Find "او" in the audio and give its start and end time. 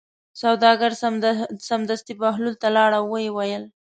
2.99-3.05